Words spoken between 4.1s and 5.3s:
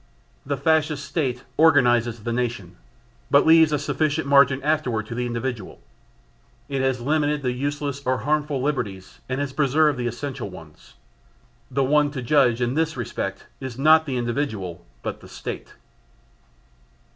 margin afterward to the